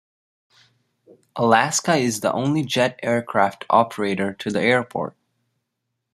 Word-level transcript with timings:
Alaska 1.35 1.93
is 1.95 2.21
the 2.21 2.33
only 2.33 2.63
jet 2.63 2.99
aircraft 3.03 3.65
operator 3.69 4.33
to 4.33 4.49
the 4.49 4.59
airport. 4.59 5.15